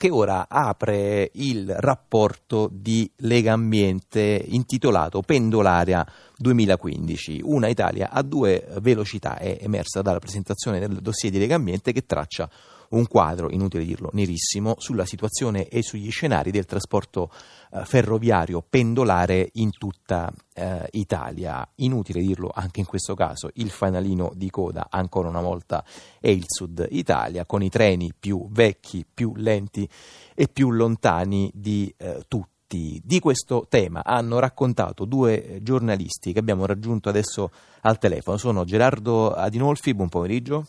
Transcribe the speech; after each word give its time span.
che 0.00 0.08
ora 0.08 0.46
apre 0.48 1.30
il 1.34 1.74
rapporto 1.76 2.70
di 2.72 3.12
Lega 3.16 3.52
Ambiente 3.52 4.42
intitolato 4.48 5.20
Pendolaria 5.20 6.06
2015. 6.38 7.42
Una 7.44 7.68
Italia 7.68 8.08
a 8.10 8.22
due 8.22 8.66
velocità 8.80 9.36
è 9.36 9.58
emersa 9.60 10.00
dalla 10.00 10.18
presentazione 10.18 10.78
del 10.78 11.02
dossier 11.02 11.30
di 11.30 11.38
Lega 11.38 11.56
Ambiente 11.56 11.92
che 11.92 12.06
traccia 12.06 12.48
un 12.90 13.06
quadro, 13.06 13.50
inutile 13.50 13.84
dirlo, 13.84 14.10
nerissimo, 14.12 14.74
sulla 14.78 15.04
situazione 15.04 15.68
e 15.68 15.82
sugli 15.82 16.10
scenari 16.10 16.50
del 16.50 16.64
trasporto 16.64 17.30
eh, 17.72 17.84
ferroviario 17.84 18.64
pendolare 18.68 19.50
in 19.54 19.70
tutta 19.70 20.32
eh, 20.54 20.88
Italia. 20.92 21.66
Inutile 21.76 22.20
dirlo 22.20 22.50
anche 22.52 22.80
in 22.80 22.86
questo 22.86 23.14
caso, 23.14 23.50
il 23.54 23.70
fanalino 23.70 24.32
di 24.34 24.50
coda 24.50 24.88
ancora 24.90 25.28
una 25.28 25.40
volta 25.40 25.84
è 26.20 26.28
il 26.28 26.44
Sud 26.46 26.86
Italia, 26.90 27.46
con 27.46 27.62
i 27.62 27.68
treni 27.68 28.12
più 28.18 28.48
vecchi, 28.50 29.04
più 29.12 29.32
lenti 29.36 29.88
e 30.34 30.48
più 30.48 30.70
lontani 30.70 31.50
di 31.54 31.92
eh, 31.96 32.24
tutti 32.26 32.58
di 32.70 33.18
questo 33.18 33.66
tema 33.68 34.04
hanno 34.04 34.38
raccontato 34.38 35.04
due 35.04 35.58
giornalisti 35.60 36.32
che 36.32 36.38
abbiamo 36.38 36.66
raggiunto 36.66 37.08
adesso 37.08 37.50
al 37.80 37.98
telefono. 37.98 38.36
Sono 38.36 38.64
Gerardo 38.64 39.32
Adinolfi, 39.32 39.92
buon 39.92 40.08
pomeriggio 40.08 40.66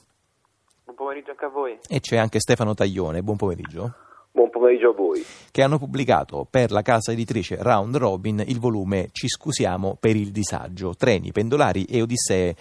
pomeriggio 1.02 1.32
anche 1.32 1.46
a 1.46 1.50
voi. 1.50 1.80
E 1.88 2.00
c'è 2.00 2.18
anche 2.18 2.40
Stefano 2.40 2.76
Taglione, 2.76 3.24
buon 3.24 3.38
pomeriggio. 3.38 3.94
Buon 4.32 4.52
pomeriggio 4.52 4.92
a 4.92 4.94
voi. 4.94 5.26
Che 5.50 5.64
hanno 5.64 5.80
pubblicato 5.80 6.46
per 6.50 6.72
la 6.72 6.84
casa 6.84 7.12
editrice 7.12 7.58
Round 7.60 7.98
Robin 7.98 8.44
il 8.46 8.60
volume 8.60 9.10
Ci 9.12 9.28
scusiamo 9.28 9.98
per 10.00 10.16
il 10.16 10.32
disagio, 10.32 10.94
treni, 10.96 11.32
pendolari 11.32 11.86
e 11.86 12.04
odissee 12.04 12.56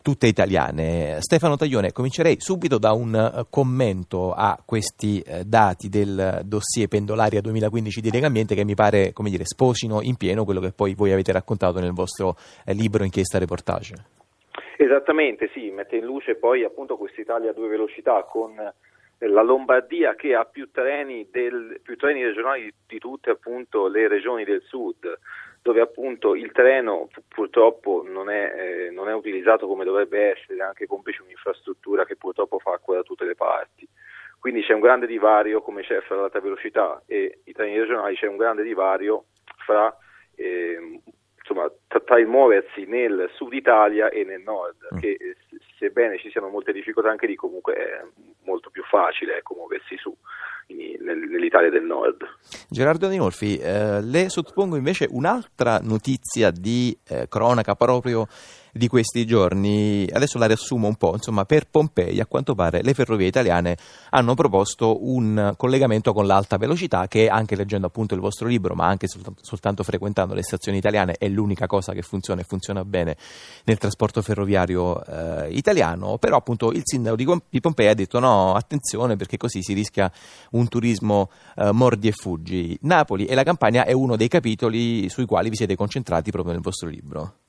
tutte 0.00 0.26
italiane. 0.26 1.18
Stefano 1.20 1.56
Taglione, 1.56 1.92
comincerei 1.92 2.36
subito 2.40 2.78
da 2.78 2.92
un 2.92 3.14
eh, 3.14 3.46
commento 3.50 4.32
a 4.32 4.58
questi 4.64 5.20
eh, 5.20 5.44
dati 5.44 5.88
del 5.88 6.40
dossier 6.44 6.88
Pendolaria 6.88 7.40
2015 7.40 8.00
di 8.00 8.10
Legambiente 8.10 8.54
che 8.54 8.64
mi 8.64 8.74
pare, 8.74 9.12
come 9.12 9.30
dire, 9.30 9.44
sposino 9.44 10.00
in 10.00 10.16
pieno 10.16 10.44
quello 10.44 10.60
che 10.60 10.72
poi 10.72 10.94
voi 10.94 11.12
avete 11.12 11.30
raccontato 11.30 11.78
nel 11.78 11.92
vostro 11.92 12.36
eh, 12.64 12.72
libro 12.72 13.04
Inchiesta 13.04 13.38
Reportage. 13.38 14.21
Esattamente, 14.76 15.50
sì, 15.52 15.70
mette 15.70 15.96
in 15.96 16.04
luce 16.04 16.36
poi 16.36 16.64
appunto 16.64 16.96
questa 16.96 17.20
Italia 17.20 17.50
a 17.50 17.54
due 17.54 17.68
velocità 17.68 18.22
con 18.24 18.58
eh, 18.58 19.26
la 19.28 19.42
Lombardia 19.42 20.14
che 20.14 20.34
ha 20.34 20.44
più 20.44 20.70
treni, 20.70 21.28
del, 21.30 21.80
più 21.82 21.96
treni 21.96 22.24
regionali 22.24 22.62
di, 22.64 22.74
di, 22.86 22.98
tutte 22.98 23.30
appunto 23.30 23.86
le 23.86 24.08
regioni 24.08 24.44
del 24.44 24.62
sud, 24.62 25.18
dove 25.60 25.80
appunto 25.80 26.34
il 26.34 26.50
treno 26.50 27.08
purtroppo 27.28 28.02
non 28.04 28.30
è, 28.30 28.86
eh, 28.86 28.90
non 28.90 29.08
è 29.08 29.14
utilizzato 29.14 29.66
come 29.66 29.84
dovrebbe 29.84 30.32
essere, 30.32 30.60
anche 30.62 30.86
complice 30.86 31.22
un'infrastruttura 31.22 32.04
che 32.04 32.16
purtroppo 32.16 32.58
fa 32.58 32.72
acqua 32.72 32.96
da 32.96 33.02
tutte 33.02 33.24
le 33.24 33.36
parti. 33.36 33.86
Quindi 34.40 34.62
c'è 34.62 34.72
un 34.72 34.80
grande 34.80 35.06
divario 35.06 35.62
come 35.62 35.82
c'è 35.82 36.00
fra 36.00 36.16
l'alta 36.16 36.40
velocità 36.40 37.00
e 37.06 37.42
i 37.44 37.52
treni 37.52 37.78
regionali, 37.78 38.16
c'è 38.16 38.26
un 38.26 38.36
grande 38.36 38.64
divario 38.64 39.26
fra 39.64 39.96
eh, 40.34 41.00
insomma, 41.42 41.70
tra 41.86 42.18
il 42.18 42.26
muoversi 42.26 42.84
nel 42.86 43.28
sud 43.34 43.52
Italia 43.52 44.08
e 44.08 44.24
nel 44.24 44.42
nord, 44.42 44.76
mm. 44.94 44.98
che 44.98 45.18
sebbene 45.78 46.18
ci 46.18 46.30
siano 46.30 46.48
molte 46.48 46.72
difficoltà 46.72 47.10
anche 47.10 47.26
lì, 47.26 47.34
comunque 47.34 47.74
è 47.74 48.04
molto 48.44 48.70
più 48.70 48.82
facile 48.84 49.38
ecco, 49.38 49.54
muoversi 49.54 49.96
su 49.96 50.14
nell'Italia 50.68 51.70
del 51.70 51.84
nord. 51.84 52.24
Gerardo 52.68 53.08
Dinolfi, 53.08 53.58
eh, 53.58 54.00
le 54.00 54.28
sottopongo 54.28 54.76
invece 54.76 55.08
un'altra 55.10 55.78
notizia 55.82 56.50
di 56.50 56.96
eh, 57.08 57.26
cronaca 57.28 57.74
proprio 57.74 58.26
di 58.72 58.88
questi 58.88 59.26
giorni. 59.26 60.08
Adesso 60.10 60.38
la 60.38 60.46
riassumo 60.46 60.88
un 60.88 60.96
po'. 60.96 61.12
Insomma, 61.14 61.44
per 61.44 61.68
Pompei, 61.68 62.18
a 62.20 62.26
quanto 62.26 62.54
pare, 62.54 62.82
le 62.82 62.94
ferrovie 62.94 63.26
italiane 63.26 63.76
hanno 64.10 64.34
proposto 64.34 65.06
un 65.06 65.54
collegamento 65.56 66.12
con 66.12 66.26
l'alta 66.26 66.56
velocità, 66.56 67.06
che 67.06 67.28
anche 67.28 67.54
leggendo 67.54 67.86
appunto 67.86 68.14
il 68.14 68.20
vostro 68.20 68.48
libro, 68.48 68.74
ma 68.74 68.86
anche 68.86 69.06
soltanto, 69.40 69.82
frequentando 69.82 70.34
le 70.34 70.42
stazioni 70.42 70.78
italiane, 70.78 71.16
è 71.18 71.28
l'unica 71.28 71.66
cosa 71.66 71.92
che 71.92 72.02
funziona 72.02 72.40
e 72.40 72.44
funziona 72.44 72.84
bene 72.84 73.16
nel 73.64 73.76
trasporto 73.76 74.22
ferroviario 74.22 75.04
eh, 75.04 75.48
italiano. 75.50 76.16
Però, 76.16 76.36
appunto, 76.36 76.72
il 76.72 76.82
sindaco 76.84 77.16
di, 77.16 77.28
di, 77.50 77.60
Pompei 77.60 77.88
ha 77.88 77.94
detto: 77.94 78.18
no, 78.18 78.54
attenzione, 78.54 79.16
perché 79.16 79.36
così 79.36 79.62
si 79.62 79.74
rischia 79.74 80.10
un 80.52 80.66
turismo 80.68 81.30
eh, 81.56 81.72
mordi 81.72 82.08
e 82.08 82.12
fuggi. 82.12 82.78
Napoli 82.82 83.26
e 83.26 83.34
la 83.34 83.42
Campania 83.42 83.84
è 83.84 83.92
uno 83.92 84.16
dei 84.16 84.28
capitoli 84.28 85.08
sui 85.10 85.26
quali 85.26 85.50
vi 85.50 85.56
siete 85.56 85.76
concentrati 85.76 86.30
proprio 86.30 86.54
nel 86.54 86.62
vostro 86.62 86.88
libro. 86.88 87.41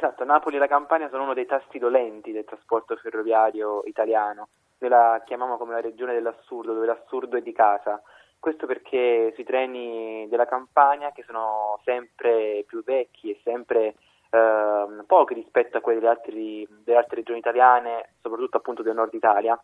Esatto, 0.00 0.22
Napoli 0.22 0.54
e 0.54 0.58
la 0.60 0.68
Campania 0.68 1.08
sono 1.08 1.24
uno 1.24 1.34
dei 1.34 1.44
tasti 1.44 1.80
dolenti 1.80 2.30
del 2.30 2.44
trasporto 2.44 2.94
ferroviario 2.94 3.82
italiano. 3.84 4.46
Noi 4.78 4.90
la 4.90 5.20
chiamiamo 5.26 5.56
come 5.56 5.72
la 5.72 5.80
regione 5.80 6.12
dell'assurdo, 6.12 6.72
dove 6.72 6.86
l'assurdo 6.86 7.36
è 7.36 7.40
di 7.40 7.50
casa. 7.50 8.00
Questo 8.38 8.66
perché 8.66 9.32
sui 9.34 9.42
treni 9.42 10.28
della 10.28 10.46
Campania, 10.46 11.10
che 11.10 11.24
sono 11.26 11.80
sempre 11.82 12.62
più 12.68 12.84
vecchi 12.84 13.32
e 13.32 13.40
sempre 13.42 13.96
eh, 14.30 14.86
pochi 15.04 15.34
rispetto 15.34 15.78
a 15.78 15.80
quelli 15.80 15.98
delle, 15.98 16.12
altri, 16.12 16.68
delle, 16.84 16.98
altre 16.98 17.16
regioni 17.16 17.40
italiane, 17.40 18.10
soprattutto 18.22 18.58
appunto 18.58 18.82
del 18.84 18.94
nord 18.94 19.12
Italia, 19.14 19.60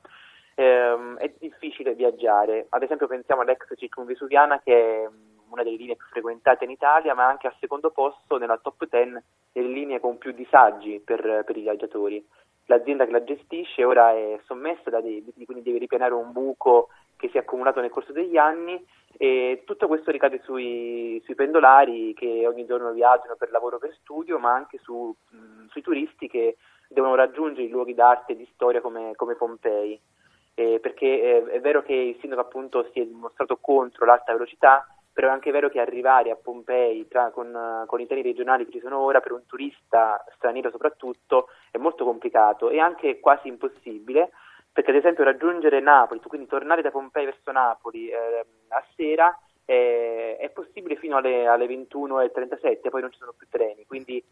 ehm, 0.57 1.17
è 1.17 1.33
difficile 1.39 1.95
viaggiare. 1.95 2.67
Ad 2.71 2.83
esempio 2.83 3.07
pensiamo 3.07 3.43
all'ex 3.43 3.73
circumvesuviana 3.77 4.59
che 4.59 5.09
una 5.55 5.63
delle 5.63 5.77
linee 5.77 5.97
più 5.97 6.07
frequentate 6.09 6.65
in 6.65 6.71
Italia, 6.71 7.15
ma 7.15 7.27
anche 7.27 7.47
al 7.47 7.55
secondo 7.59 7.91
posto 7.91 8.37
nella 8.37 8.59
top 8.59 8.87
10 8.89 9.23
delle 9.53 9.69
linee 9.69 10.01
con 10.01 10.19
più 10.19 10.33
disagi 10.33 11.01
per, 11.05 11.43
per 11.45 11.57
i 11.57 11.63
viaggiatori. 11.63 12.25
L'azienda 12.67 13.05
che 13.05 13.13
la 13.13 13.25
gestisce 13.25 13.85
ora 13.85 14.13
è 14.13 14.39
sommessa 14.45 14.91
da 14.91 15.01
debiti, 15.01 15.45
quindi 15.45 15.63
deve 15.63 15.79
ripianare 15.79 16.15
un 16.15 16.33
buco 16.33 16.89
che 17.17 17.29
si 17.29 17.37
è 17.37 17.41
accumulato 17.41 17.81
nel 17.81 17.91
corso 17.91 18.13
degli 18.13 18.37
anni 18.37 18.83
e 19.17 19.63
tutto 19.65 19.87
questo 19.87 20.11
ricade 20.11 20.41
sui, 20.43 21.21
sui 21.25 21.35
pendolari 21.35 22.15
che 22.15 22.47
ogni 22.47 22.67
giorno 22.67 22.91
viaggiano 22.93 23.37
per 23.37 23.51
lavoro 23.51 23.77
o 23.77 23.79
per 23.79 23.95
studio, 24.01 24.39
ma 24.39 24.53
anche 24.53 24.79
su, 24.83 25.15
mh, 25.31 25.67
sui 25.69 25.83
turisti 25.83 26.29
che 26.29 26.57
devono 26.89 27.15
raggiungere 27.15 27.67
i 27.67 27.71
luoghi 27.71 27.95
d'arte 27.95 28.33
e 28.33 28.37
di 28.37 28.49
storia 28.55 28.81
come, 28.81 29.13
come 29.15 29.35
Pompei. 29.35 30.01
Eh, 30.57 30.79
perché 30.81 31.07
eh, 31.07 31.45
è 31.47 31.61
vero 31.61 31.83
che 31.83 31.93
il 31.93 32.17
sindaco 32.21 32.43
appunto 32.43 32.89
si 32.93 33.01
è 33.01 33.05
dimostrato 33.05 33.59
contro 33.61 34.07
l'alta 34.07 34.33
velocità, 34.33 34.87
però 35.15 35.29
è 35.29 35.31
anche 35.31 35.53
vero 35.53 35.71
che 35.71 35.81
arrivare 35.81 36.31
a 36.31 36.37
Pompei 36.37 37.07
tra, 37.09 37.31
con, 37.31 37.85
con, 37.87 38.01
i 38.01 38.07
treni 38.07 38.23
regionali 38.23 38.67
che 38.67 38.73
ci 38.73 38.81
sono 38.81 38.99
ora 38.99 39.21
per 39.21 39.33
un 39.33 39.47
turista 39.47 40.23
straniero 40.35 40.71
soprattutto 40.71 41.49
è 41.71 41.79
molto 41.79 42.05
complicato 42.05 42.69
e 42.69 42.81
anche 42.81 43.21
quasi 43.21 43.49
impossibile 43.49 44.33
perché 44.73 44.91
ad 44.91 44.97
esempio 44.97 45.23
raggiungere 45.23 45.79
Napoli, 45.79 46.21
quindi 46.21 46.49
tornare 46.49 46.83
da 46.83 46.91
Pompei 46.91 47.25
verso 47.27 47.53
Napoli 47.53 48.09
eh, 48.09 48.45
a 48.69 48.85
sera 48.97 49.39
eh, 49.65 50.37
è 50.37 50.51
possibile 50.51 50.97
fino 50.97 51.17
alle, 51.17 51.47
alle 51.47 51.67
21.37, 51.67 52.91
poi 52.91 53.01
non 53.01 53.13
ci 53.13 53.19
sono 53.19 53.35
più 53.37 53.47
treni, 53.49 53.87
quindi 53.87 54.23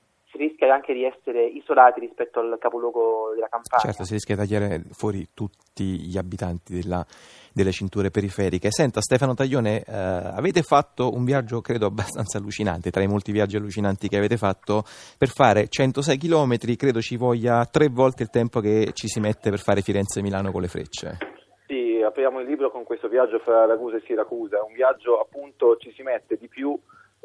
rischia 0.62 0.75
anche 0.75 0.93
di 0.93 1.05
essere 1.05 1.45
isolati 1.45 2.00
rispetto 2.00 2.41
al 2.41 2.56
capoluogo 2.59 3.33
della 3.34 3.49
campagna. 3.49 3.83
Certo, 3.83 4.05
si 4.05 4.15
rischia 4.15 4.37
di 4.37 4.43
tagliare 4.43 4.83
fuori 4.93 5.28
tutti 5.34 6.00
gli 6.00 6.17
abitanti 6.17 6.75
della, 6.75 7.05
delle 7.53 7.73
cinture 7.73 8.11
periferiche. 8.11 8.71
Senta, 8.71 9.00
Stefano 9.00 9.34
Taglione, 9.34 9.83
eh, 9.83 9.93
avete 9.93 10.62
fatto 10.62 11.12
un 11.12 11.25
viaggio 11.25 11.61
credo 11.61 11.87
abbastanza 11.87 12.39
allucinante, 12.39 12.91
tra 12.91 13.03
i 13.03 13.09
molti 13.09 13.33
viaggi 13.33 13.56
allucinanti 13.56 14.09
che 14.09 14.17
avete 14.17 14.37
fatto, 14.37 14.84
per 15.19 15.28
fare 15.28 15.69
106 15.69 16.19
km, 16.19 16.56
credo 16.77 17.00
ci 17.00 17.17
voglia 17.17 17.65
tre 17.67 17.89
volte 17.89 18.23
il 18.23 18.31
tempo 18.31 18.61
che 18.61 18.91
ci 18.93 19.09
si 19.09 19.21
mette 19.21 19.50
per 19.50 19.59
fare 19.59 19.81
Firenze-Milano 19.81 20.53
con 20.53 20.61
le 20.61 20.69
frecce. 20.69 21.19
Sì, 21.67 22.03
apriamo 22.05 22.41
il 22.41 22.47
libro 22.47 22.71
con 22.71 22.84
questo 22.84 23.09
viaggio 23.09 23.39
fra 23.39 23.67
Ragusa 23.67 23.97
e 23.97 24.03
Siracusa, 24.05 24.62
un 24.62 24.75
viaggio 24.75 25.19
appunto 25.21 25.77
ci 25.79 25.93
si 25.97 26.03
mette 26.03 26.37
di 26.37 26.49
più 26.49 26.79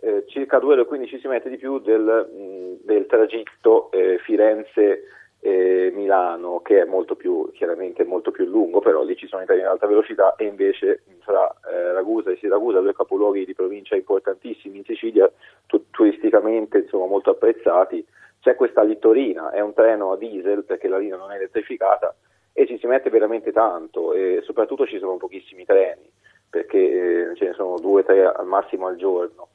eh, 0.07 0.23
circa 0.27 0.59
due 0.59 0.73
ore 0.73 0.81
e 0.83 0.85
15 0.85 1.19
si 1.19 1.27
mette 1.27 1.49
di 1.49 1.57
più 1.57 1.79
del, 1.79 2.01
mh, 2.01 2.85
del 2.85 3.07
tragitto 3.07 3.91
eh, 3.91 4.19
Firenze-Milano, 4.19 6.61
che 6.61 6.81
è 6.81 6.85
molto 6.85 7.15
più, 7.15 7.51
chiaramente 7.51 8.05
molto 8.05 8.31
più 8.31 8.45
lungo, 8.45 8.79
però 8.79 9.03
lì 9.03 9.17
ci 9.17 9.27
sono 9.27 9.41
i 9.41 9.45
treni 9.45 9.63
ad 9.63 9.71
alta 9.71 9.87
velocità 9.87 10.35
e 10.35 10.45
invece 10.45 11.01
fra 11.19 11.53
eh, 11.69 11.91
Ragusa 11.91 12.31
e 12.31 12.37
Siracusa, 12.37 12.79
due 12.79 12.93
capoluoghi 12.93 13.43
di 13.43 13.53
provincia 13.53 13.95
importantissimi 13.95 14.77
in 14.77 14.85
Sicilia, 14.85 15.29
tu- 15.65 15.89
turisticamente 15.89 16.77
insomma, 16.77 17.07
molto 17.07 17.31
apprezzati, 17.31 18.05
c'è 18.39 18.55
questa 18.55 18.83
littorina, 18.83 19.49
è 19.49 19.59
un 19.59 19.73
treno 19.73 20.13
a 20.13 20.17
diesel 20.17 20.63
perché 20.63 20.87
la 20.87 20.99
linea 20.99 21.17
non 21.17 21.31
è 21.31 21.35
elettrificata 21.35 22.15
e 22.53 22.65
ci 22.65 22.77
si 22.77 22.87
mette 22.87 23.09
veramente 23.09 23.51
tanto 23.51 24.13
e 24.13 24.39
soprattutto 24.43 24.87
ci 24.87 24.99
sono 24.99 25.17
pochissimi 25.17 25.65
treni 25.65 26.09
perché 26.49 26.77
eh, 26.77 27.35
ce 27.35 27.47
ne 27.47 27.53
sono 27.53 27.77
due 27.77 27.99
o 28.01 28.05
tre 28.05 28.25
al 28.25 28.45
massimo 28.45 28.87
al 28.87 28.95
giorno 28.95 29.49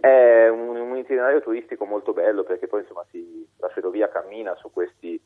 è 0.00 0.48
un, 0.48 0.76
un, 0.76 0.96
itinerario 0.96 1.40
turistico 1.40 1.84
molto 1.84 2.12
bello 2.12 2.42
perché 2.42 2.66
poi 2.66 2.80
insomma 2.80 3.04
si, 3.10 3.46
la 3.58 3.68
ferrovia 3.68 4.08
cammina 4.08 4.54
su 4.56 4.70
questi 4.72 5.20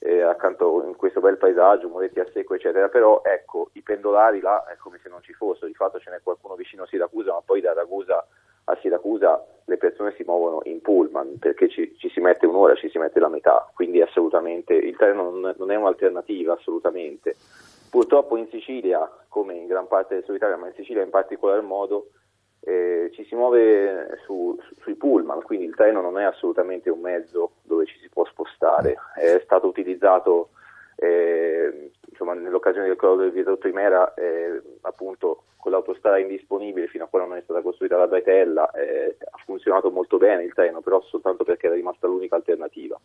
eh, 0.00 0.20
accanto 0.22 0.84
in 0.86 0.96
questo 0.96 1.20
bel 1.20 1.38
paesaggio, 1.38 1.88
muretti 1.88 2.20
a 2.20 2.28
secco 2.32 2.54
eccetera, 2.54 2.88
però 2.88 3.22
ecco 3.24 3.70
i 3.72 3.82
pendolari 3.82 4.40
là 4.40 4.64
è 4.66 4.76
come 4.76 5.00
se 5.02 5.08
non 5.08 5.22
ci 5.22 5.32
fossero, 5.32 5.66
di 5.66 5.74
fatto 5.74 5.98
ce 5.98 6.10
n'è 6.10 6.20
qualcuno 6.22 6.54
vicino 6.54 6.84
a 6.84 6.86
Siracusa, 6.86 7.32
ma 7.32 7.42
poi 7.44 7.60
da 7.60 7.72
Ragusa 7.72 8.24
a 8.64 8.76
Siracusa 8.80 9.44
le 9.64 9.76
persone 9.76 10.14
si 10.16 10.22
muovono 10.24 10.60
in 10.64 10.80
pullman 10.80 11.38
perché 11.38 11.68
ci, 11.68 11.96
ci 11.98 12.08
si 12.10 12.20
mette 12.20 12.46
un'ora, 12.46 12.74
ci 12.74 12.88
si 12.88 12.98
mette 12.98 13.18
la 13.18 13.28
metà, 13.28 13.70
quindi 13.74 14.00
assolutamente 14.00 14.74
il 14.74 14.96
treno 14.96 15.30
non, 15.30 15.54
non 15.56 15.70
è 15.70 15.74
un'alternativa 15.74 16.54
assolutamente. 16.54 17.36
Purtroppo 17.90 18.36
in 18.36 18.48
Sicilia, 18.50 19.10
come 19.28 19.54
in 19.54 19.66
gran 19.66 19.88
parte 19.88 20.14
del 20.14 20.24
sud 20.24 20.36
Italia, 20.36 20.56
ma 20.56 20.66
in 20.66 20.74
Sicilia 20.74 21.02
in 21.02 21.10
particolar 21.10 21.62
modo, 21.62 22.10
eh, 22.68 23.10
ci 23.14 23.24
si 23.24 23.34
muove 23.34 24.18
su, 24.26 24.54
su, 24.60 24.74
sui 24.80 24.94
pullman, 24.94 25.42
quindi 25.42 25.64
il 25.64 25.74
treno 25.74 26.02
non 26.02 26.18
è 26.18 26.24
assolutamente 26.24 26.90
un 26.90 27.00
mezzo 27.00 27.52
dove 27.62 27.86
ci 27.86 27.98
si 27.98 28.10
può 28.10 28.26
spostare, 28.26 28.96
è 29.14 29.40
stato 29.42 29.66
utilizzato 29.66 30.50
eh, 30.96 31.92
insomma, 32.28 32.34
nell'occasione 32.34 32.86
del 32.86 32.96
crollo 32.96 33.22
del 33.22 33.32
viadotto 33.32 33.68
Imera 33.68 34.12
eh, 34.14 34.60
appunto 34.82 35.44
con 35.58 35.72
l'autostrada 35.72 36.18
indisponibile 36.18 36.86
fino 36.86 37.04
a 37.04 37.06
quando 37.08 37.30
non 37.30 37.38
è 37.38 37.42
stata 37.42 37.60
costruita 37.60 37.96
la 37.96 38.06
bretella 38.06 38.70
eh, 38.70 39.16
ha 39.18 39.42
funzionato 39.44 39.90
molto 39.90 40.16
bene 40.16 40.44
il 40.44 40.52
treno 40.54 40.80
però 40.80 41.02
soltanto 41.02 41.42
perché 41.42 41.66
era 41.66 41.74
rimasta 41.74 42.06
l'unica 42.06 42.36
alternativa. 42.36 42.98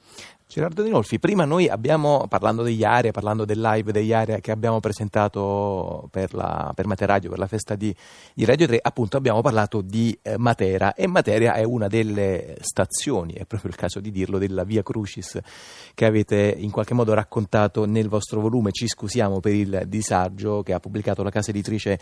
Gerardo 0.45 0.83
Dinolfi, 0.83 1.17
prima 1.17 1.45
noi 1.45 1.67
abbiamo 1.67 2.27
parlando 2.29 2.61
degli 2.61 2.83
area, 2.83 3.11
parlando 3.11 3.43
del 3.43 3.59
live 3.59 3.91
degli 3.91 4.13
area 4.13 4.37
che 4.37 4.51
abbiamo 4.51 4.79
presentato 4.79 6.07
per, 6.11 6.35
la, 6.35 6.71
per 6.75 6.85
Materadio, 6.85 7.29
per 7.29 7.39
la 7.39 7.47
festa 7.47 7.73
di, 7.75 7.93
di, 8.35 8.45
Radio 8.45 8.67
3 8.67 8.79
appunto 8.81 9.17
abbiamo 9.17 9.41
parlato 9.41 9.81
di 9.81 10.17
eh, 10.21 10.37
Matera 10.37 10.93
e 10.93 11.07
Matera 11.07 11.53
è 11.53 11.63
una 11.63 11.87
delle 11.87 12.55
stazioni, 12.59 13.33
è 13.33 13.45
proprio 13.45 13.71
il 13.71 13.77
caso 13.77 13.99
di 13.99 14.11
dirlo, 14.11 14.37
della 14.37 14.63
Via 14.63 14.83
Crucis 14.83 15.39
che 15.95 16.05
avete 16.05 16.53
in 16.55 16.69
qualche 16.69 16.93
modo 16.93 17.15
raccontato 17.15 17.85
nel 17.85 18.07
vostro 18.07 18.39
volume. 18.39 18.71
Ci 18.71 18.87
scusiamo 19.13 19.39
per 19.39 19.53
il 19.53 19.83
disagio 19.85 20.63
che 20.63 20.73
ha 20.73 20.79
pubblicato 20.79 21.21
la 21.21 21.29
casa 21.29 21.51
editrice 21.51 21.99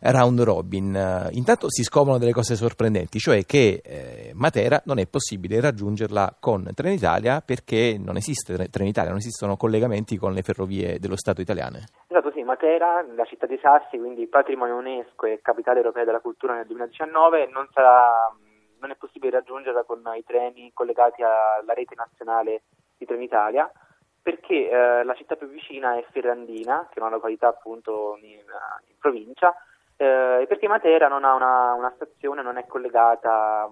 round 0.00 0.40
robin. 0.40 1.28
Intanto 1.30 1.70
si 1.70 1.84
scoprono 1.84 2.18
delle 2.18 2.32
cose 2.32 2.56
sorprendenti, 2.56 3.18
cioè 3.18 3.44
che 3.44 3.80
eh, 3.84 4.32
Matera 4.34 4.82
non 4.86 4.98
è 4.98 5.06
possibile 5.06 5.60
raggiungerla 5.60 6.38
con 6.40 6.68
Trenitalia 6.74 7.40
perché 7.40 7.96
non 8.02 8.16
esiste 8.16 8.68
Trenitalia, 8.68 9.10
non 9.10 9.18
esistono 9.18 9.56
collegamenti 9.56 10.16
con 10.16 10.32
le 10.32 10.42
ferrovie 10.42 10.98
dello 10.98 11.16
Stato 11.16 11.40
italiane. 11.40 11.84
Esatto, 12.08 12.32
sì, 12.32 12.42
Matera, 12.42 13.04
la 13.14 13.24
città 13.26 13.46
dei 13.46 13.60
Sassi, 13.62 13.96
quindi 13.96 14.26
patrimonio 14.26 14.76
UNESCO 14.76 15.26
e 15.26 15.38
capitale 15.40 15.78
europea 15.78 16.04
della 16.04 16.18
cultura 16.18 16.54
nel 16.54 16.66
2019, 16.66 17.48
non, 17.52 17.68
sarà, 17.72 18.34
non 18.80 18.90
è 18.90 18.96
possibile 18.96 19.38
raggiungerla 19.38 19.84
con 19.84 20.02
i 20.16 20.24
treni 20.24 20.72
collegati 20.74 21.22
alla 21.22 21.74
rete 21.74 21.94
nazionale 21.94 22.62
di 22.98 23.06
Trenitalia 23.06 23.70
perché 24.22 24.68
eh, 24.68 25.04
la 25.04 25.14
città 25.14 25.36
più 25.36 25.48
vicina 25.48 25.96
è 25.96 26.04
Ferrandina, 26.10 26.88
che 26.90 26.98
è 26.98 27.02
una 27.02 27.10
località 27.10 27.48
appunto 27.48 28.16
in, 28.20 28.28
in 28.28 28.96
provincia, 28.98 29.54
eh, 29.96 30.46
perché 30.48 30.68
Matera 30.68 31.08
non 31.08 31.24
ha 31.24 31.34
una, 31.34 31.74
una 31.74 31.92
stazione, 31.94 32.42
non 32.42 32.56
è 32.56 32.66
collegata 32.66 33.70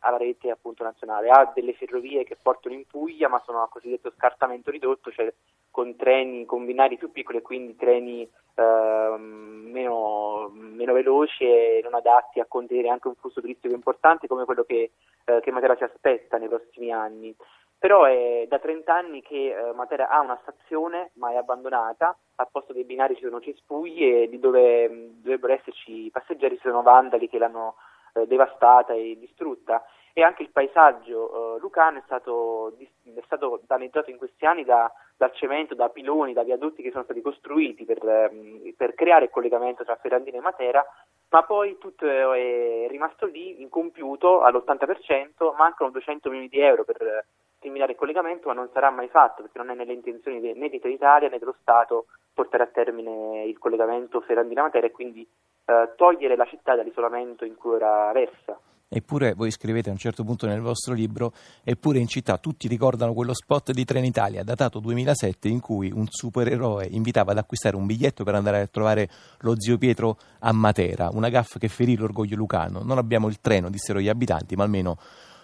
alla 0.00 0.16
rete 0.16 0.50
appunto 0.50 0.84
nazionale, 0.84 1.30
ha 1.30 1.50
delle 1.54 1.74
ferrovie 1.74 2.24
che 2.24 2.36
portano 2.40 2.74
in 2.74 2.86
Puglia, 2.86 3.28
ma 3.28 3.42
sono 3.44 3.62
a 3.62 3.68
cosiddetto 3.68 4.12
scartamento 4.16 4.70
ridotto, 4.70 5.10
cioè 5.10 5.32
con 5.70 5.96
treni, 5.96 6.44
con 6.44 6.64
binari 6.64 6.96
più 6.96 7.10
piccoli, 7.10 7.42
quindi 7.42 7.76
treni 7.76 8.22
eh, 8.22 9.16
meno, 9.18 10.48
meno, 10.52 10.92
veloci 10.92 11.44
e 11.44 11.80
non 11.82 11.94
adatti 11.94 12.40
a 12.40 12.46
contenere 12.46 12.88
anche 12.88 13.08
un 13.08 13.14
flusso 13.14 13.40
turistico 13.40 13.74
importante 13.74 14.26
come 14.26 14.44
quello 14.44 14.64
che, 14.64 14.92
eh, 15.24 15.40
che 15.40 15.50
Matera 15.50 15.76
si 15.76 15.84
aspetta 15.84 16.38
nei 16.38 16.48
prossimi 16.48 16.92
anni 16.92 17.34
però 17.78 18.04
è 18.04 18.46
da 18.48 18.58
30 18.58 18.94
anni 18.94 19.22
che 19.22 19.54
eh, 19.54 19.72
Matera 19.74 20.08
ha 20.08 20.20
una 20.20 20.38
stazione 20.42 21.10
ma 21.14 21.30
è 21.30 21.36
abbandonata, 21.36 22.16
al 22.36 22.48
posto 22.50 22.72
dei 22.72 22.84
binari 22.84 23.14
ci 23.16 23.22
sono 23.22 23.40
cespugli 23.40 24.02
e 24.02 24.28
di 24.28 24.38
dove 24.38 24.88
mh, 24.88 25.22
dovrebbero 25.22 25.52
esserci 25.52 26.08
passeggeri 26.10 26.56
ci 26.56 26.62
sono 26.62 26.82
vandali 26.82 27.28
che 27.28 27.38
l'hanno 27.38 27.76
eh, 28.14 28.26
devastata 28.26 28.94
e 28.94 29.16
distrutta. 29.18 29.84
E 30.12 30.22
anche 30.22 30.42
il 30.42 30.50
paesaggio 30.50 31.56
eh, 31.56 31.60
lucano 31.60 31.98
è 31.98 32.02
stato, 32.06 32.74
è 32.78 33.22
stato, 33.26 33.60
danneggiato 33.66 34.08
in 34.10 34.16
questi 34.16 34.46
anni 34.46 34.64
da, 34.64 34.90
dal 35.14 35.32
cemento, 35.34 35.74
da 35.74 35.90
piloni, 35.90 36.32
da 36.32 36.42
viadotti 36.42 36.82
che 36.82 36.90
sono 36.90 37.04
stati 37.04 37.20
costruiti 37.20 37.84
per, 37.84 38.02
mh, 38.02 38.72
per 38.78 38.94
creare 38.94 39.26
il 39.26 39.30
collegamento 39.30 39.84
tra 39.84 39.96
Ferrandina 39.96 40.38
e 40.38 40.40
Matera 40.40 40.86
ma 41.28 41.42
poi 41.42 41.76
tutto 41.78 42.06
è 42.06 42.86
rimasto 42.88 43.26
lì 43.26 43.60
incompiuto 43.60 44.42
all'80%, 44.42 45.54
mancano 45.56 45.90
200 45.90 46.28
milioni 46.30 46.48
di 46.48 46.60
euro 46.60 46.84
per 46.84 47.26
il 47.60 47.96
collegamento, 47.96 48.48
ma 48.48 48.54
non 48.54 48.68
sarà 48.72 48.90
mai 48.90 49.08
fatto 49.08 49.42
perché 49.42 49.58
non 49.58 49.70
è 49.70 49.74
nelle 49.74 49.92
intenzioni 49.92 50.40
né 50.40 50.68
di 50.68 50.80
Italia 50.84 51.28
né 51.28 51.38
dello 51.38 51.56
Stato 51.60 52.06
portare 52.32 52.64
a 52.64 52.66
termine 52.66 53.44
il 53.44 53.58
collegamento 53.58 54.20
Ferrandina-Matera 54.20 54.86
e 54.86 54.90
quindi 54.90 55.26
eh, 55.64 55.92
togliere 55.96 56.36
la 56.36 56.44
città 56.44 56.74
dall'isolamento 56.74 57.44
in 57.44 57.56
cui 57.56 57.74
ora 57.74 58.12
versa. 58.12 58.58
Eppure 58.88 59.34
voi 59.34 59.50
scrivete 59.50 59.88
a 59.88 59.92
un 59.92 59.98
certo 59.98 60.22
punto 60.22 60.46
nel 60.46 60.60
vostro 60.60 60.94
libro, 60.94 61.32
eppure 61.64 61.98
in 61.98 62.06
città 62.06 62.38
tutti 62.38 62.68
ricordano 62.68 63.14
quello 63.14 63.34
spot 63.34 63.72
di 63.72 63.84
Trenitalia 63.84 64.44
datato 64.44 64.78
2007 64.78 65.48
in 65.48 65.58
cui 65.58 65.90
un 65.90 66.06
supereroe 66.08 66.86
invitava 66.86 67.32
ad 67.32 67.38
acquistare 67.38 67.74
un 67.74 67.84
biglietto 67.84 68.22
per 68.22 68.36
andare 68.36 68.60
a 68.60 68.66
trovare 68.68 69.08
lo 69.40 69.58
zio 69.58 69.76
Pietro 69.76 70.18
a 70.38 70.52
Matera, 70.52 71.08
una 71.12 71.30
gaffa 71.30 71.58
che 71.58 71.66
ferì 71.66 71.96
l'orgoglio 71.96 72.36
lucano. 72.36 72.82
Non 72.84 72.98
abbiamo 72.98 73.26
il 73.26 73.40
treno, 73.40 73.70
dissero 73.70 73.98
gli 73.98 74.08
abitanti, 74.08 74.54
ma 74.54 74.62
almeno 74.62 74.96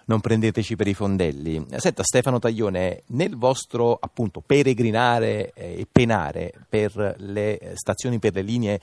non 0.07 0.21
prendeteci 0.21 0.77
per 0.77 0.89
i 0.89 0.95
fondelli. 0.95 1.65
Senta 1.77 2.03
Stefano 2.03 2.39
Taglione, 2.39 3.03
nel 3.09 3.37
vostro 3.37 3.99
appunto 4.01 4.43
peregrinare 4.45 5.53
e 5.55 5.87
penare 5.91 6.53
per 6.69 7.15
le 7.19 7.73
stazioni, 7.75 8.19
per 8.19 8.35
le 8.35 8.43
linee 8.43 8.81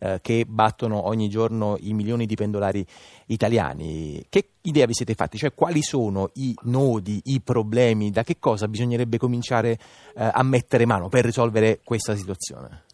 eh, 0.00 0.18
che 0.22 0.44
battono 0.46 1.06
ogni 1.08 1.28
giorno 1.28 1.76
i 1.78 1.92
milioni 1.92 2.24
di 2.24 2.34
pendolari 2.34 2.84
italiani. 3.26 4.24
Che 4.28 4.44
idea 4.62 4.86
vi 4.86 4.94
siete 4.94 5.14
fatti? 5.14 5.36
Cioè, 5.36 5.52
quali 5.52 5.82
sono 5.82 6.30
i 6.34 6.54
nodi, 6.62 7.20
i 7.24 7.40
problemi, 7.42 8.10
da 8.10 8.22
che 8.22 8.36
cosa 8.38 8.66
bisognerebbe 8.66 9.18
cominciare 9.18 9.72
eh, 9.72 10.30
a 10.32 10.42
mettere 10.42 10.86
mano 10.86 11.08
per 11.08 11.24
risolvere 11.24 11.80
questa 11.84 12.14
situazione? 12.14 12.84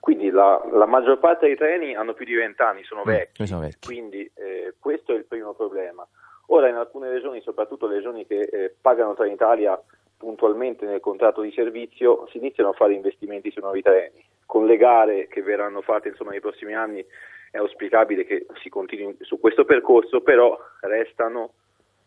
Quindi 0.00 0.30
la, 0.30 0.60
la, 0.72 0.86
maggior 0.86 1.20
parte 1.20 1.46
dei 1.46 1.56
treni 1.56 1.94
hanno 1.94 2.14
più 2.14 2.24
di 2.24 2.34
20 2.34 2.62
anni, 2.62 2.82
sono 2.82 3.02
mm, 3.02 3.08
vecchi, 3.08 3.46
sono 3.46 3.60
vecchi. 3.60 3.86
quindi 3.86 4.28
eh, 4.34 4.74
questo 4.78 5.12
è 5.12 5.16
il 5.16 5.26
primo 5.26 5.52
problema. 5.52 6.06
Ora 6.52 6.68
in 6.68 6.74
alcune 6.74 7.10
regioni, 7.10 7.40
soprattutto 7.42 7.86
le 7.86 7.96
regioni 7.96 8.26
che 8.26 8.40
eh, 8.40 8.74
pagano 8.80 9.14
Trenitalia 9.14 9.80
puntualmente 10.16 10.84
nel 10.84 11.00
contratto 11.00 11.42
di 11.42 11.52
servizio, 11.52 12.26
si 12.30 12.38
iniziano 12.38 12.70
a 12.70 12.74
fare 12.74 12.92
investimenti 12.92 13.50
su 13.50 13.60
nuovi 13.60 13.82
treni. 13.82 14.24
Con 14.46 14.66
le 14.66 14.76
gare 14.76 15.28
che 15.28 15.42
verranno 15.42 15.80
fatte 15.80 16.08
insomma, 16.08 16.32
nei 16.32 16.40
prossimi 16.40 16.74
anni 16.74 17.04
è 17.52 17.58
auspicabile 17.58 18.24
che 18.24 18.46
si 18.62 18.68
continui 18.68 19.16
su 19.20 19.38
questo 19.38 19.64
percorso, 19.64 20.22
però 20.22 20.58
restano 20.80 21.52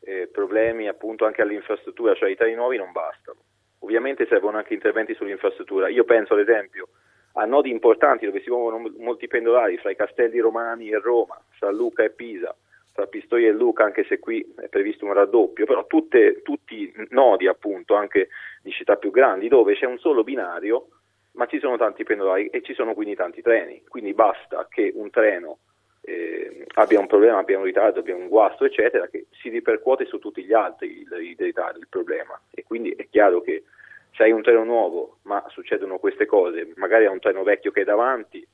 eh, 0.01 0.27
problemi 0.27 0.89
appunto 0.89 1.25
anche 1.25 1.41
all'infrastruttura, 1.41 2.13
cioè 2.13 2.29
i 2.29 2.35
treni 2.35 2.55
nuovi 2.55 2.77
non 2.77 2.91
bastano. 2.91 3.39
Ovviamente 3.79 4.27
servono 4.27 4.57
anche 4.57 4.73
interventi 4.73 5.13
sull'infrastruttura. 5.13 5.87
Io 5.87 6.03
penso 6.03 6.33
ad 6.33 6.41
esempio 6.41 6.89
a 7.33 7.45
nodi 7.45 7.69
importanti 7.69 8.25
dove 8.25 8.41
si 8.41 8.49
muovono 8.49 8.91
molti 8.97 9.27
pendolari 9.27 9.77
fra 9.77 9.89
i 9.89 9.95
castelli 9.95 10.39
romani 10.39 10.89
e 10.89 10.99
Roma, 10.99 11.41
San 11.57 11.73
Luca 11.73 12.03
e 12.03 12.11
Pisa, 12.11 12.53
tra 12.93 13.07
Pistoia 13.07 13.49
e 13.49 13.51
Luca, 13.51 13.83
anche 13.83 14.05
se 14.05 14.19
qui 14.19 14.53
è 14.55 14.69
previsto 14.69 15.05
un 15.05 15.13
raddoppio, 15.13 15.65
però 15.65 15.85
tutte, 15.87 16.41
tutti 16.43 16.93
nodi 17.09 17.47
appunto 17.47 17.95
anche 17.95 18.29
di 18.61 18.71
città 18.71 18.95
più 18.95 19.11
grandi 19.11 19.47
dove 19.47 19.73
c'è 19.73 19.85
un 19.85 19.97
solo 19.97 20.23
binario 20.23 20.87
ma 21.33 21.47
ci 21.47 21.59
sono 21.59 21.77
tanti 21.77 22.03
pendolari 22.03 22.47
e 22.47 22.61
ci 22.61 22.75
sono 22.75 22.93
quindi 22.93 23.15
tanti 23.15 23.41
treni, 23.41 23.83
quindi 23.87 24.13
basta 24.13 24.67
che 24.69 24.91
un 24.93 25.09
treno 25.09 25.57
eh, 26.01 26.65
abbia 26.75 26.99
un 26.99 27.07
problema, 27.07 27.39
abbia 27.39 27.57
un 27.57 27.63
ritardo, 27.63 27.99
abbia 27.99 28.15
un 28.15 28.27
guasto 28.27 28.65
eccetera 28.65 29.07
che 29.07 29.25
si 29.31 29.49
ripercuote 29.49 30.05
su 30.05 30.19
tutti 30.19 30.43
gli 30.43 30.53
altri 30.53 30.99
il, 30.99 31.11
il 31.21 31.35
ritardo, 31.37 31.79
il 31.79 31.87
problema. 31.89 32.39
E 32.51 32.63
quindi 32.63 32.91
è 32.91 33.07
chiaro 33.09 33.41
che 33.41 33.63
se 34.11 34.23
hai 34.23 34.31
un 34.31 34.43
treno 34.43 34.63
nuovo 34.63 35.17
ma 35.23 35.43
succedono 35.47 35.97
queste 35.97 36.27
cose, 36.27 36.71
magari 36.75 37.05
hai 37.05 37.11
un 37.11 37.19
treno 37.19 37.41
vecchio 37.41 37.71
che 37.71 37.81
è 37.81 37.85
davanti 37.85 38.45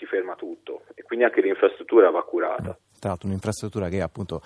si 0.00 0.06
ferma 0.06 0.34
tutto. 0.34 0.84
E 0.94 1.02
quindi 1.02 1.24
anche 1.24 1.42
l'infrastruttura 1.42 2.10
va 2.10 2.24
curata. 2.24 2.76
Tra 3.00 3.08
l'altro 3.08 3.26
un'infrastruttura 3.26 3.88
che 3.88 4.00
appunto 4.00 4.42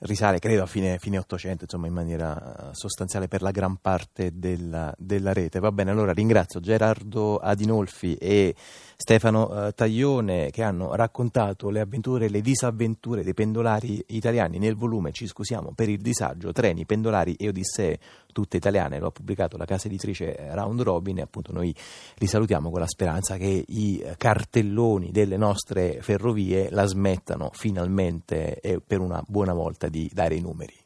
risale 0.00 0.38
credo 0.38 0.62
a 0.62 0.66
fine, 0.66 0.98
fine 0.98 1.18
800 1.18 1.64
insomma 1.64 1.86
in 1.86 1.92
maniera 1.92 2.70
sostanziale 2.72 3.28
per 3.28 3.42
la 3.42 3.50
gran 3.50 3.76
parte 3.80 4.32
della, 4.34 4.94
della, 4.98 5.32
rete. 5.32 5.58
Va 5.58 5.72
bene 5.72 5.90
allora 5.90 6.12
ringrazio 6.12 6.60
Gerardo 6.60 7.38
Adinolfi 7.38 8.14
e 8.16 8.54
Stefano 8.96 9.66
eh, 9.66 9.72
Taglione 9.72 10.50
che 10.50 10.62
hanno 10.62 10.94
raccontato 10.94 11.70
le 11.70 11.80
avventure 11.80 12.26
e 12.26 12.28
le 12.28 12.40
disavventure 12.40 13.22
dei 13.22 13.34
pendolari 13.34 14.02
italiani. 14.08 14.58
Nel 14.58 14.74
volume 14.74 15.12
Ci 15.12 15.26
scusiamo 15.26 15.72
per 15.74 15.88
il 15.88 16.00
disagio 16.00 16.52
treni, 16.52 16.84
pendolari 16.84 17.34
e 17.34 17.48
odissee 17.48 17.98
tutte 18.32 18.58
italiane. 18.58 18.98
Lo 18.98 19.06
ha 19.06 19.10
pubblicato 19.10 19.56
la 19.56 19.64
casa 19.64 19.86
editrice 19.86 20.36
Round 20.50 20.82
Robin 20.82 21.18
e 21.18 21.22
appunto 21.22 21.52
noi 21.52 21.74
li 22.16 22.26
salutiamo 22.26 22.70
con 22.70 22.80
la 22.80 22.86
speranza 22.86 23.38
che 23.38 23.64
i 23.66 24.04
cartelloni 24.18 25.10
delle 25.10 25.38
nostre 25.38 26.02
ferrovie 26.02 26.68
la 26.70 26.84
smettano 26.84 27.50
finalmente 27.54 28.60
e 28.60 28.80
per 28.86 29.00
una 29.00 29.22
buona 29.26 29.54
volta 29.54 29.85
di 29.88 30.10
dare 30.12 30.34
i 30.34 30.40
numeri. 30.40 30.85